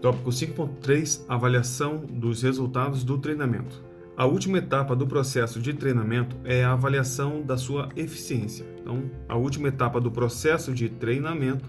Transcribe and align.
Tópico 0.00 0.30
5.3 0.30 1.26
Avaliação 1.28 1.98
dos 1.98 2.42
resultados 2.42 3.04
do 3.04 3.18
treinamento. 3.18 3.84
A 4.16 4.24
última 4.24 4.56
etapa 4.56 4.96
do 4.96 5.06
processo 5.06 5.60
de 5.60 5.74
treinamento 5.74 6.36
é 6.42 6.64
a 6.64 6.72
avaliação 6.72 7.42
da 7.42 7.58
sua 7.58 7.90
eficiência. 7.94 8.64
Então, 8.80 9.10
a 9.28 9.36
última 9.36 9.68
etapa 9.68 10.00
do 10.00 10.10
processo 10.10 10.72
de 10.72 10.88
treinamento 10.88 11.68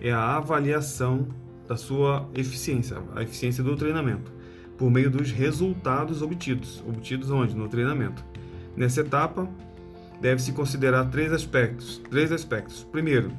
é 0.00 0.10
a 0.10 0.36
avaliação 0.36 1.28
da 1.68 1.76
sua 1.76 2.26
eficiência, 2.34 2.96
a 3.14 3.22
eficiência 3.22 3.62
do 3.62 3.76
treinamento, 3.76 4.32
por 4.78 4.90
meio 4.90 5.10
dos 5.10 5.30
resultados 5.30 6.22
obtidos. 6.22 6.82
Obtidos 6.88 7.30
onde? 7.30 7.54
No 7.54 7.68
treinamento. 7.68 8.24
Nessa 8.74 9.02
etapa, 9.02 9.46
deve-se 10.20 10.52
considerar 10.52 11.10
três 11.10 11.30
aspectos. 11.30 12.00
Três 12.10 12.32
aspectos. 12.32 12.84
Primeiro, 12.84 13.32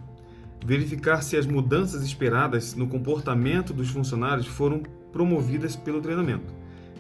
verificar 0.66 1.22
se 1.22 1.38
as 1.38 1.46
mudanças 1.46 2.04
esperadas 2.04 2.76
no 2.76 2.88
comportamento 2.88 3.74
dos 3.74 3.90
funcionários 3.90 4.48
foram 4.48 4.84
promovidas 5.12 5.76
pelo 5.76 6.02
treinamento. 6.02 6.54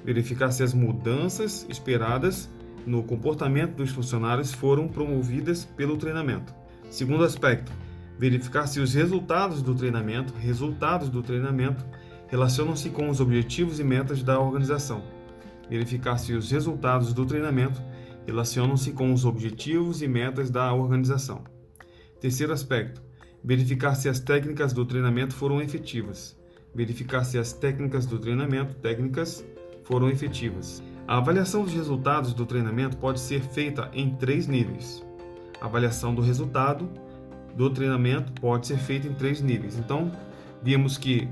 Verificar 0.03 0.51
se 0.51 0.63
as 0.63 0.73
mudanças 0.73 1.65
esperadas 1.69 2.49
no 2.85 3.03
comportamento 3.03 3.75
dos 3.75 3.91
funcionários 3.91 4.53
foram 4.53 4.87
promovidas 4.87 5.65
pelo 5.65 5.97
treinamento. 5.97 6.55
Segundo 6.89 7.25
aspecto, 7.25 7.71
verificar 8.17 8.65
se 8.65 8.79
os 8.79 8.93
resultados 8.93 9.61
do 9.61 9.75
treinamento, 9.75 10.33
resultados 10.39 11.09
do 11.09 11.21
treinamento, 11.21 11.85
relacionam-se 12.27 12.89
com 12.89 13.09
os 13.09 13.19
objetivos 13.19 13.79
e 13.79 13.83
metas 13.83 14.23
da 14.23 14.39
organização. 14.39 15.03
Verificar 15.69 16.17
se 16.17 16.33
os 16.33 16.49
resultados 16.49 17.13
do 17.13 17.25
treinamento 17.25 17.81
relacionam-se 18.25 18.91
com 18.91 19.13
os 19.13 19.25
objetivos 19.25 20.01
e 20.01 20.07
metas 20.07 20.49
da 20.49 20.73
organização. 20.73 21.43
Terceiro 22.19 22.53
aspecto, 22.53 23.01
verificar 23.47 23.95
se 23.95 24.09
as 24.09 24.19
técnicas 24.19 24.73
do 24.73 24.83
treinamento 24.83 25.33
foram 25.33 25.61
efetivas. 25.61 26.37
Verificar 26.75 27.23
se 27.23 27.37
as 27.37 27.53
técnicas 27.53 28.05
do 28.05 28.19
treinamento, 28.19 28.75
técnicas, 28.75 29.45
foram 29.85 30.09
efetivas. 30.09 30.83
A 31.07 31.17
avaliação 31.17 31.63
dos 31.63 31.73
resultados 31.73 32.33
do 32.33 32.45
treinamento 32.45 32.97
pode 32.97 33.21
ser 33.21 33.39
feita 33.39 33.89
em 33.93 34.13
três 34.15 34.47
níveis. 34.47 35.01
A 35.61 35.65
avaliação 35.65 36.13
do 36.13 36.21
resultado 36.21 36.89
do 37.55 37.69
treinamento 37.69 38.33
pode 38.33 38.67
ser 38.67 38.79
feita 38.79 39.07
em 39.07 39.13
três 39.13 39.39
níveis. 39.39 39.79
Então, 39.79 40.11
vimos 40.61 40.97
que 40.97 41.29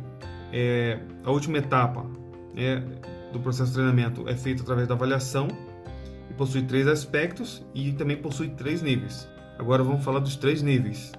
é, 0.53 0.97
a 1.21 1.29
última 1.29 1.57
etapa 1.57 2.09
é, 2.55 2.81
do 3.33 3.41
processo 3.41 3.71
de 3.71 3.75
treinamento 3.75 4.25
é 4.29 4.37
feita 4.37 4.63
através 4.63 4.87
da 4.87 4.93
avaliação 4.93 5.49
e 6.31 6.33
possui 6.33 6.61
três 6.61 6.87
aspectos 6.87 7.61
e 7.73 7.91
também 7.91 8.15
possui 8.15 8.51
três 8.51 8.81
níveis. 8.81 9.27
Agora 9.59 9.83
vamos 9.83 10.03
falar 10.03 10.19
dos 10.19 10.37
três 10.37 10.61
níveis, 10.61 11.11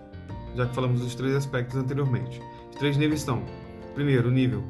já 0.57 0.67
que 0.67 0.75
falamos 0.75 1.01
dos 1.01 1.15
três 1.15 1.35
aspectos 1.35 1.77
anteriormente. 1.77 2.41
Os 2.71 2.77
três 2.77 2.97
níveis 2.97 3.21
são: 3.21 3.43
primeiro, 3.95 4.31
nível 4.31 4.65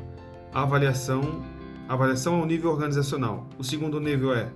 avaliação, 0.53 1.45
avaliação 1.87 2.37
ao 2.37 2.47
nível 2.47 2.71
organizacional. 2.71 3.47
O 3.59 3.65
segundo 3.65 4.01
nível 4.01 4.35
é 4.35 4.51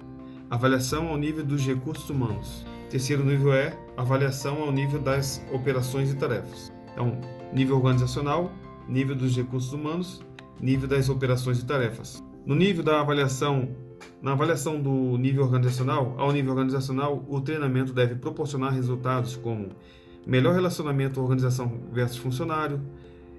avaliação 0.49 1.09
ao 1.09 1.17
nível 1.19 1.45
dos 1.45 1.67
recursos 1.67 2.09
humanos. 2.09 2.65
O 2.87 2.91
terceiro 2.91 3.23
nível 3.25 3.53
é 3.53 3.79
avaliação 3.97 4.63
ao 4.63 4.73
nível 4.73 4.99
das 4.99 5.45
operações 5.53 6.11
e 6.11 6.17
tarefas. 6.17 6.73
Então, 6.93 7.21
nível 7.53 7.77
organizacional, 7.77 8.51
nível 8.89 9.15
dos 9.15 9.37
recursos 9.37 9.73
humanos, 9.73 10.23
nível 10.59 10.89
das 10.89 11.09
operações 11.09 11.61
e 11.61 11.67
tarefas. 11.67 12.25
No 12.47 12.55
nível 12.55 12.83
da 12.83 13.01
avaliação 13.01 13.69
na 14.23 14.33
avaliação 14.33 14.81
do 14.81 15.17
nível 15.19 15.45
organizacional, 15.45 16.15
ao 16.19 16.33
nível 16.33 16.53
organizacional, 16.53 17.25
o 17.29 17.41
treinamento 17.41 17.93
deve 17.93 18.15
proporcionar 18.15 18.73
resultados 18.73 19.37
como 19.37 19.69
melhor 20.27 20.55
relacionamento 20.55 21.21
organização 21.21 21.81
versus 21.93 22.17
funcionário, 22.17 22.81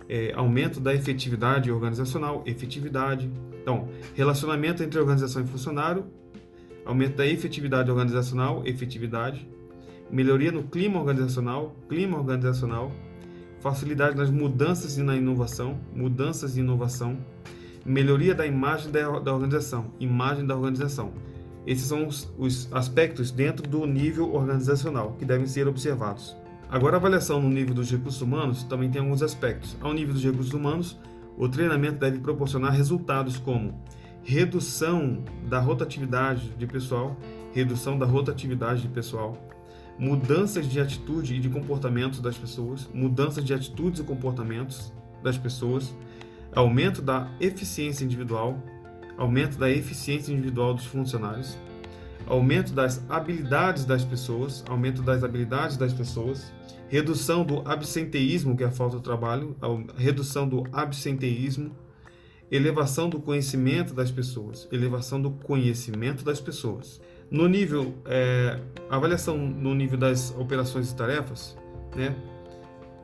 é, 0.09 0.33
aumento 0.33 0.79
da 0.79 0.93
efetividade 0.93 1.71
organizacional, 1.71 2.43
efetividade. 2.45 3.29
Então, 3.61 3.87
relacionamento 4.13 4.83
entre 4.83 4.99
organização 4.99 5.41
e 5.41 5.47
funcionário, 5.47 6.05
aumento 6.85 7.17
da 7.17 7.25
efetividade 7.25 7.89
organizacional, 7.89 8.63
efetividade, 8.65 9.47
melhoria 10.11 10.51
no 10.51 10.63
clima 10.63 10.99
organizacional, 10.99 11.75
clima 11.87 12.17
organizacional, 12.17 12.91
facilidade 13.61 14.17
nas 14.17 14.29
mudanças 14.29 14.97
e 14.97 15.03
na 15.03 15.15
inovação, 15.15 15.79
mudanças 15.95 16.57
e 16.57 16.59
inovação, 16.59 17.17
melhoria 17.85 18.35
da 18.35 18.45
imagem 18.45 18.91
da, 18.91 19.19
da 19.19 19.33
organização, 19.33 19.93
imagem 19.99 20.45
da 20.45 20.55
organização. 20.55 21.13
Esses 21.65 21.85
são 21.85 22.07
os, 22.07 22.31
os, 22.37 22.67
aspectos 22.73 23.31
dentro 23.31 23.67
do 23.67 23.85
nível 23.85 24.33
organizacional 24.33 25.15
que 25.17 25.25
devem 25.25 25.45
ser 25.45 25.67
observados. 25.67 26.35
Agora, 26.71 26.95
a 26.95 26.99
avaliação 26.99 27.41
no 27.41 27.49
nível 27.49 27.75
dos 27.75 27.91
recursos 27.91 28.21
humanos 28.21 28.63
também 28.63 28.89
tem 28.89 29.01
alguns 29.01 29.21
aspectos. 29.21 29.75
Ao 29.81 29.93
nível 29.93 30.13
dos 30.13 30.23
recursos 30.23 30.53
humanos, 30.53 30.97
o 31.37 31.49
treinamento 31.49 31.99
deve 31.99 32.19
proporcionar 32.19 32.71
resultados 32.71 33.37
como 33.37 33.77
redução 34.23 35.21
da 35.49 35.59
rotatividade 35.59 36.47
de 36.51 36.65
pessoal, 36.65 37.17
redução 37.51 37.99
da 37.99 38.05
rotatividade 38.05 38.83
de 38.83 38.87
pessoal, 38.87 39.37
mudanças 39.99 40.65
de 40.65 40.79
atitude 40.79 41.35
e 41.35 41.39
de 41.39 41.49
comportamento 41.49 42.21
das 42.21 42.37
pessoas, 42.37 42.89
mudanças 42.93 43.43
de 43.43 43.53
atitudes 43.53 43.99
e 43.99 44.03
comportamentos 44.03 44.93
das 45.21 45.37
pessoas, 45.37 45.93
aumento 46.55 47.01
da 47.01 47.29
eficiência 47.41 48.05
individual, 48.05 48.57
aumento 49.17 49.57
da 49.57 49.69
eficiência 49.69 50.31
individual 50.31 50.73
dos 50.73 50.85
funcionários, 50.85 51.57
aumento 52.27 52.73
das 52.73 53.03
habilidades 53.09 53.85
das 53.85 54.03
pessoas, 54.03 54.63
aumento 54.67 55.01
das 55.01 55.23
habilidades 55.23 55.77
das 55.77 55.93
pessoas, 55.93 56.51
redução 56.87 57.43
do 57.43 57.61
absenteísmo, 57.67 58.55
que 58.55 58.63
é 58.63 58.67
a 58.67 58.71
falta 58.71 58.97
de 58.97 59.03
trabalho, 59.03 59.55
redução 59.95 60.47
do 60.47 60.63
absenteísmo, 60.73 61.71
elevação 62.51 63.09
do 63.09 63.19
conhecimento 63.19 63.93
das 63.93 64.11
pessoas, 64.11 64.67
elevação 64.71 65.21
do 65.21 65.31
conhecimento 65.31 66.25
das 66.25 66.41
pessoas. 66.41 66.99
No 67.29 67.47
nível, 67.47 67.95
é, 68.05 68.59
avaliação 68.89 69.37
no 69.37 69.73
nível 69.73 69.97
das 69.97 70.35
operações 70.37 70.91
e 70.91 70.95
tarefas, 70.95 71.57
né? 71.95 72.13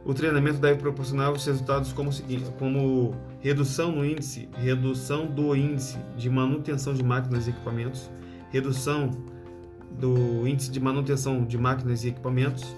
O 0.04 0.14
treinamento 0.14 0.60
deve 0.60 0.80
proporcionar 0.80 1.32
os 1.32 1.46
resultados 1.46 1.92
como, 1.92 2.12
como 2.58 3.16
redução 3.42 3.92
no 3.92 4.06
índice, 4.06 4.48
redução 4.54 5.26
do 5.28 5.56
índice 5.56 5.98
de 6.18 6.30
manutenção 6.30 6.94
de 6.94 7.04
máquinas 7.04 7.48
e 7.48 7.50
equipamentos, 7.50 8.10
redução 8.52 9.12
do 9.91 10.47
índice 10.47 10.69
de 10.72 10.80
manutenção 10.80 11.44
de 11.44 11.58
máquinas 11.58 12.03
e 12.03 12.09
equipamentos, 12.09 12.75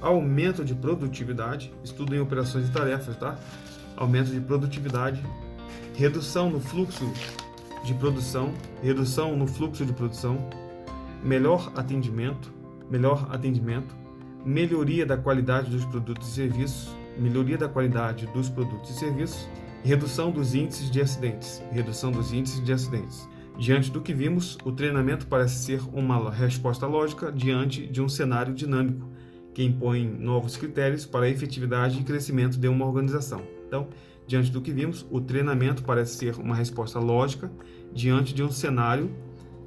aumento 0.00 0.64
de 0.64 0.74
produtividade, 0.74 1.72
estudo 1.84 2.14
em 2.14 2.20
operações 2.20 2.68
e 2.68 2.72
tarefas, 2.72 3.16
tá? 3.16 3.38
Aumento 3.96 4.30
de 4.30 4.40
produtividade, 4.40 5.22
redução 5.94 6.50
no 6.50 6.60
fluxo 6.60 7.10
de 7.84 7.94
produção, 7.94 8.52
redução 8.82 9.36
no 9.36 9.46
fluxo 9.46 9.84
de 9.84 9.92
produção, 9.92 10.48
melhor 11.22 11.72
atendimento, 11.74 12.52
melhor 12.90 13.28
atendimento, 13.30 13.94
melhoria 14.44 15.04
da 15.04 15.16
qualidade 15.16 15.70
dos 15.70 15.84
produtos 15.84 16.28
e 16.28 16.32
serviços, 16.32 16.94
melhoria 17.18 17.58
da 17.58 17.68
qualidade 17.68 18.26
dos 18.28 18.48
produtos 18.48 18.90
e 18.90 18.94
serviços, 18.94 19.48
redução 19.82 20.30
dos 20.30 20.54
índices 20.54 20.90
de 20.90 21.00
acidentes, 21.00 21.62
redução 21.72 22.10
dos 22.10 22.32
índices 22.32 22.62
de 22.64 22.72
acidentes. 22.72 23.28
Diante 23.60 23.90
do 23.90 24.00
que 24.00 24.14
vimos, 24.14 24.56
o 24.64 24.72
treinamento 24.72 25.26
parece 25.26 25.66
ser 25.66 25.82
uma 25.92 26.30
resposta 26.30 26.86
lógica 26.86 27.30
diante 27.30 27.86
de 27.86 28.00
um 28.00 28.08
cenário 28.08 28.54
dinâmico 28.54 29.06
que 29.52 29.62
impõe 29.62 30.08
novos 30.08 30.56
critérios 30.56 31.04
para 31.04 31.26
a 31.26 31.28
efetividade 31.28 32.00
e 32.00 32.02
crescimento 32.02 32.56
de 32.56 32.66
uma 32.66 32.86
organização. 32.86 33.42
Então, 33.66 33.88
diante 34.26 34.50
do 34.50 34.62
que 34.62 34.72
vimos, 34.72 35.06
o 35.10 35.20
treinamento 35.20 35.82
parece 35.82 36.16
ser 36.16 36.36
uma 36.36 36.54
resposta 36.54 36.98
lógica 36.98 37.52
diante 37.92 38.32
de 38.32 38.42
um 38.42 38.50
cenário 38.50 39.14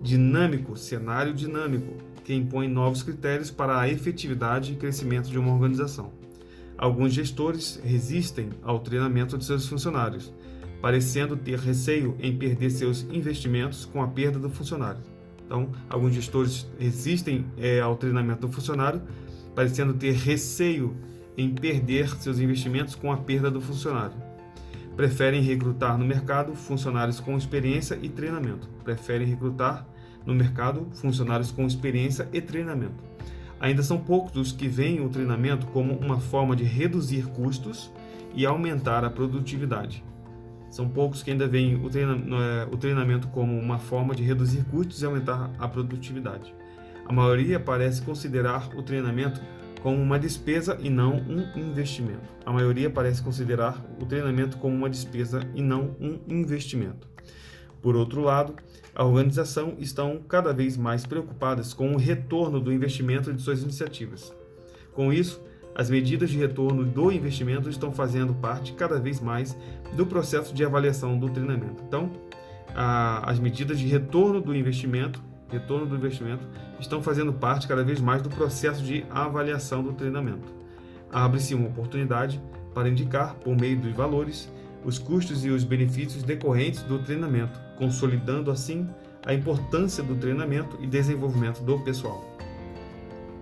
dinâmico, 0.01 0.75
cenário 0.75 1.31
dinâmico 1.31 1.93
que 2.23 2.33
impõe 2.33 2.67
novos 2.67 3.03
critérios 3.03 3.51
para 3.51 3.79
a 3.79 3.87
efetividade 3.87 4.73
e 4.73 4.75
crescimento 4.75 5.29
de 5.29 5.37
uma 5.37 5.53
organização. 5.53 6.11
Alguns 6.75 7.13
gestores 7.13 7.79
resistem 7.83 8.49
ao 8.63 8.79
treinamento 8.79 9.37
de 9.37 9.45
seus 9.45 9.67
funcionários, 9.67 10.33
parecendo 10.83 11.37
ter 11.37 11.57
receio 11.57 12.17
em 12.19 12.35
perder 12.35 12.69
seus 12.69 13.03
investimentos 13.03 13.85
com 13.85 14.03
a 14.03 14.07
perda 14.09 14.37
do 14.37 14.49
funcionário. 14.49 14.99
Então, 15.45 15.71
alguns 15.89 16.13
gestores 16.13 16.69
resistem 16.77 17.45
é, 17.57 17.79
ao 17.79 17.95
treinamento 17.95 18.45
do 18.45 18.51
funcionário, 18.51 19.01
parecendo 19.55 19.93
ter 19.93 20.11
receio 20.11 20.93
em 21.37 21.55
perder 21.55 22.09
seus 22.17 22.37
investimentos 22.37 22.95
com 22.95 23.13
a 23.13 23.15
perda 23.15 23.49
do 23.49 23.61
funcionário. 23.61 24.17
Preferem 24.93 25.41
recrutar 25.41 25.97
no 25.97 26.03
mercado 26.03 26.53
funcionários 26.53 27.17
com 27.21 27.37
experiência 27.37 27.97
e 28.01 28.09
treinamento. 28.09 28.67
Preferem 28.83 29.25
recrutar 29.25 29.87
no 30.25 30.35
mercado 30.35 30.89
funcionários 30.95 31.49
com 31.49 31.65
experiência 31.65 32.27
e 32.33 32.41
treinamento. 32.41 33.01
Ainda 33.57 33.83
são 33.83 33.97
poucos 33.97 34.35
os 34.35 34.51
que 34.51 34.67
veem 34.67 34.99
o 34.99 35.07
treinamento 35.07 35.65
como 35.67 35.93
uma 35.93 36.19
forma 36.19 36.57
de 36.57 36.65
reduzir 36.65 37.25
custos 37.27 37.89
e 38.35 38.45
aumentar 38.45 39.05
a 39.05 39.09
produtividade. 39.09 40.03
São 40.73 40.89
poucos 40.89 41.21
que 41.21 41.29
ainda 41.29 41.47
veem 41.47 41.75
o, 41.75 41.87
treina, 41.87 42.13
é, 42.15 42.65
o 42.65 42.75
treinamento 42.75 43.27
como 43.27 43.55
uma 43.55 43.77
forma 43.77 44.15
de 44.15 44.23
reduzir 44.23 44.63
custos 44.71 45.03
e 45.03 45.05
aumentar 45.05 45.51
a 45.59 45.67
produtividade. 45.67 46.51
A 47.05 47.13
maioria 47.13 47.59
parece 47.59 48.01
considerar 48.01 48.75
o 48.75 48.81
treinamento 48.81 49.39
como 49.83 50.01
uma 50.01 50.17
despesa 50.17 50.75
e 50.81 50.89
não 50.89 51.17
um 51.17 51.47
investimento. 51.59 52.27
A 52.43 52.51
maioria 52.51 52.89
parece 52.89 53.21
considerar 53.21 53.85
o 54.01 54.05
treinamento 54.07 54.57
como 54.57 54.75
uma 54.75 54.89
despesa 54.89 55.47
e 55.53 55.61
não 55.61 55.95
um 56.01 56.19
investimento. 56.27 57.07
Por 57.79 57.95
outro 57.95 58.21
lado, 58.21 58.55
a 58.95 59.05
organização 59.05 59.75
estão 59.77 60.23
cada 60.27 60.51
vez 60.51 60.75
mais 60.75 61.05
preocupadas 61.05 61.71
com 61.71 61.93
o 61.93 61.97
retorno 61.97 62.59
do 62.59 62.73
investimento 62.73 63.31
de 63.31 63.43
suas 63.43 63.61
iniciativas. 63.61 64.33
Com 64.91 65.13
isso, 65.13 65.39
as 65.75 65.89
medidas 65.89 66.29
de 66.29 66.37
retorno 66.37 66.83
do 66.83 67.11
investimento 67.11 67.69
estão 67.69 67.91
fazendo 67.91 68.33
parte 68.33 68.73
cada 68.73 68.99
vez 68.99 69.19
mais 69.19 69.57
do 69.93 70.05
processo 70.05 70.53
de 70.53 70.63
avaliação 70.63 71.17
do 71.17 71.29
treinamento. 71.29 71.83
Então, 71.87 72.11
a, 72.75 73.29
as 73.29 73.39
medidas 73.39 73.79
de 73.79 73.87
retorno 73.87 74.41
do 74.41 74.55
investimento, 74.55 75.21
retorno 75.49 75.85
do 75.85 75.95
investimento, 75.95 76.47
estão 76.79 77.01
fazendo 77.01 77.33
parte 77.33 77.67
cada 77.67 77.83
vez 77.83 77.99
mais 77.99 78.21
do 78.21 78.29
processo 78.29 78.83
de 78.83 79.05
avaliação 79.09 79.83
do 79.83 79.93
treinamento. 79.93 80.51
Abre-se 81.11 81.53
uma 81.53 81.67
oportunidade 81.67 82.41
para 82.73 82.89
indicar, 82.89 83.35
por 83.35 83.55
meio 83.55 83.79
dos 83.79 83.93
valores, 83.93 84.51
os 84.83 84.97
custos 84.97 85.45
e 85.45 85.49
os 85.49 85.63
benefícios 85.63 86.23
decorrentes 86.23 86.81
do 86.83 86.99
treinamento, 86.99 87.59
consolidando 87.77 88.51
assim 88.51 88.87
a 89.25 89.33
importância 89.33 90.03
do 90.03 90.15
treinamento 90.15 90.77
e 90.81 90.87
desenvolvimento 90.87 91.61
do 91.61 91.79
pessoal. 91.79 92.32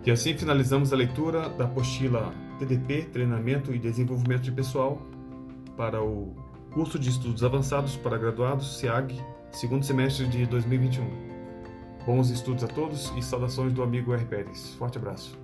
E 0.04 0.10
assim 0.10 0.36
finalizamos 0.36 0.92
a 0.92 0.96
leitura 0.96 1.50
da 1.50 1.66
apostila 1.66 2.34
TDP, 2.58 3.04
Treinamento 3.12 3.74
e 3.74 3.78
Desenvolvimento 3.78 4.42
de 4.42 4.52
Pessoal, 4.52 5.02
para 5.78 6.02
o 6.02 6.36
curso 6.74 6.98
de 6.98 7.10
estudos 7.10 7.44
avançados 7.44 7.96
para 7.98 8.18
graduados, 8.18 8.80
SEAG, 8.80 9.16
segundo 9.52 9.86
semestre 9.86 10.28
de 10.28 10.46
2021. 10.48 11.06
Bons 12.06 12.32
estudos 12.32 12.64
a 12.64 12.68
todos 12.68 13.14
e 13.16 13.22
saudações 13.22 13.74
do 13.74 13.84
amigo 13.84 14.14
R. 14.14 14.26
Pérez. 14.26 14.74
Forte 14.74 14.98
abraço. 14.98 15.38